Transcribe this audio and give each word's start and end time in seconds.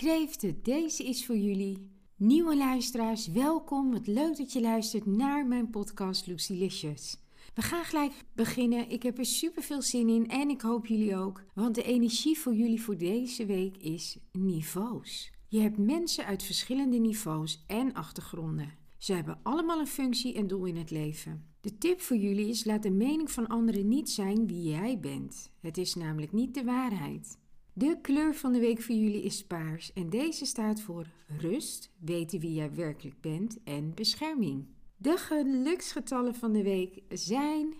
Kreeften, 0.00 0.62
deze 0.62 1.04
is 1.04 1.26
voor 1.26 1.36
jullie. 1.36 1.90
Nieuwe 2.16 2.56
luisteraars, 2.56 3.26
welkom. 3.28 3.90
Wat 3.90 4.06
leuk 4.06 4.36
dat 4.36 4.52
je 4.52 4.60
luistert 4.60 5.06
naar 5.06 5.46
mijn 5.46 5.70
podcast 5.70 6.26
Lucilicious. 6.26 7.16
We 7.54 7.62
gaan 7.62 7.84
gelijk 7.84 8.12
beginnen. 8.34 8.90
Ik 8.90 9.02
heb 9.02 9.18
er 9.18 9.24
super 9.24 9.62
veel 9.62 9.82
zin 9.82 10.08
in 10.08 10.28
en 10.28 10.48
ik 10.48 10.60
hoop 10.60 10.86
jullie 10.86 11.16
ook. 11.16 11.44
Want 11.54 11.74
de 11.74 11.82
energie 11.82 12.38
voor 12.38 12.54
jullie 12.54 12.82
voor 12.82 12.96
deze 12.96 13.46
week 13.46 13.76
is 13.76 14.18
niveaus. 14.32 15.32
Je 15.48 15.60
hebt 15.60 15.78
mensen 15.78 16.24
uit 16.24 16.42
verschillende 16.42 16.98
niveaus 16.98 17.64
en 17.66 17.92
achtergronden. 17.92 18.74
Ze 18.98 19.12
hebben 19.12 19.40
allemaal 19.42 19.80
een 19.80 19.86
functie 19.86 20.34
en 20.34 20.46
doel 20.46 20.64
in 20.64 20.76
het 20.76 20.90
leven. 20.90 21.44
De 21.60 21.78
tip 21.78 22.00
voor 22.00 22.16
jullie 22.16 22.48
is: 22.48 22.64
laat 22.64 22.82
de 22.82 22.90
mening 22.90 23.30
van 23.30 23.46
anderen 23.46 23.88
niet 23.88 24.10
zijn 24.10 24.46
wie 24.46 24.62
jij 24.62 25.00
bent. 25.00 25.50
Het 25.60 25.78
is 25.78 25.94
namelijk 25.94 26.32
niet 26.32 26.54
de 26.54 26.64
waarheid. 26.64 27.38
De 27.80 27.98
kleur 28.02 28.34
van 28.34 28.52
de 28.52 28.58
week 28.58 28.82
voor 28.82 28.94
jullie 28.94 29.22
is 29.22 29.44
paars 29.44 29.92
en 29.92 30.10
deze 30.10 30.44
staat 30.44 30.80
voor 30.80 31.06
rust, 31.38 31.90
weten 31.98 32.40
wie 32.40 32.54
jij 32.54 32.74
werkelijk 32.74 33.20
bent 33.20 33.58
en 33.64 33.94
bescherming. 33.94 34.66
De 34.96 35.16
geluksgetallen 35.16 36.34
van 36.34 36.52
de 36.52 36.62
week 36.62 37.02
zijn 37.08 37.74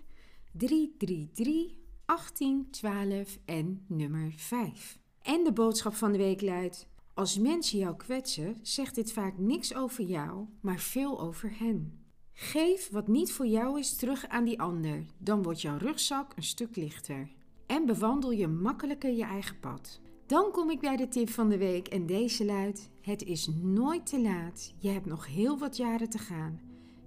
333, 0.51 1.73
18, 2.05 2.67
12 2.71 3.37
en 3.45 3.85
nummer 3.87 4.33
5. 4.35 4.99
En 5.21 5.43
de 5.43 5.53
boodschap 5.53 5.93
van 5.93 6.11
de 6.11 6.17
week 6.17 6.41
luidt: 6.41 6.87
Als 7.13 7.37
mensen 7.37 7.77
jou 7.77 7.95
kwetsen, 7.95 8.57
zegt 8.61 8.95
dit 8.95 9.11
vaak 9.11 9.37
niks 9.37 9.75
over 9.75 10.03
jou, 10.03 10.45
maar 10.61 10.79
veel 10.79 11.21
over 11.21 11.59
hen. 11.59 11.99
Geef 12.33 12.89
wat 12.89 13.07
niet 13.07 13.31
voor 13.31 13.47
jou 13.47 13.79
is 13.79 13.95
terug 13.95 14.27
aan 14.27 14.45
die 14.45 14.61
ander, 14.61 15.05
dan 15.17 15.43
wordt 15.43 15.61
jouw 15.61 15.77
rugzak 15.77 16.33
een 16.35 16.43
stuk 16.43 16.75
lichter 16.75 17.39
en 17.71 17.85
bewandel 17.85 18.31
je 18.31 18.47
makkelijker 18.47 19.11
je 19.11 19.23
eigen 19.23 19.59
pad. 19.59 19.99
Dan 20.25 20.51
kom 20.51 20.69
ik 20.69 20.79
bij 20.79 20.95
de 20.95 21.07
tip 21.07 21.29
van 21.29 21.49
de 21.49 21.57
week 21.57 21.87
en 21.87 22.05
deze 22.05 22.45
luidt: 22.45 22.89
Het 23.01 23.23
is 23.23 23.47
nooit 23.61 24.05
te 24.05 24.21
laat. 24.21 24.73
Je 24.77 24.89
hebt 24.89 25.05
nog 25.05 25.27
heel 25.27 25.57
wat 25.57 25.77
jaren 25.77 26.09
te 26.09 26.17
gaan. 26.17 26.61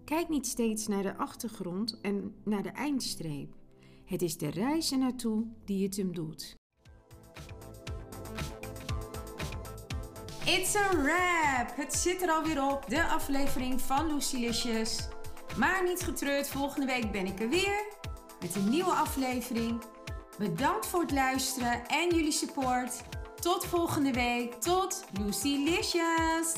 Kijk 0.04 0.28
niet 0.28 0.46
steeds 0.46 0.86
naar 0.86 1.02
de 1.02 1.16
achtergrond 1.16 2.00
en 2.00 2.34
naar 2.44 2.62
de 2.62 2.68
eindstreep. 2.68 3.54
Het 4.04 4.22
is 4.22 4.36
de 4.36 4.50
reis 4.50 4.90
naartoe 4.90 5.46
die 5.64 5.84
het 5.84 5.96
hem 5.96 6.14
doet. 6.14 6.56
It's 10.44 10.74
a 10.76 10.90
wrap! 10.90 11.76
Het 11.76 11.94
zit 11.94 12.22
er 12.22 12.30
alweer 12.30 12.70
op, 12.70 12.84
de 12.88 13.06
aflevering 13.06 13.80
van 13.80 14.14
Lucilicious. 14.14 15.08
Maar 15.58 15.84
niet 15.84 16.00
getreurd, 16.00 16.48
volgende 16.48 16.86
week 16.86 17.12
ben 17.12 17.26
ik 17.26 17.40
er 17.40 17.48
weer 17.48 17.86
met 18.40 18.54
een 18.54 18.68
nieuwe 18.68 18.92
aflevering. 18.92 19.82
Bedankt 20.38 20.86
voor 20.86 21.00
het 21.00 21.12
luisteren 21.12 21.86
en 21.88 22.14
jullie 22.14 22.32
support. 22.32 23.02
Tot 23.40 23.66
volgende 23.66 24.12
week. 24.12 24.54
Tot 24.54 25.04
Lucy 25.20 25.56
Licious! 25.64 26.54